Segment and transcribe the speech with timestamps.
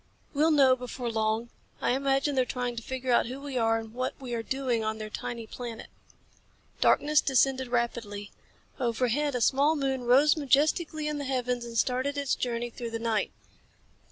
[0.33, 1.51] "We'll know before long.
[1.79, 4.83] I imagine they're trying to figure out who we are and what we are doing
[4.83, 5.89] on their tiny planet."
[6.79, 8.31] Darkness descended rapidly.
[8.79, 12.97] Overhead, a small moon rose majestically in the heavens and started its journey through the
[12.97, 13.31] night.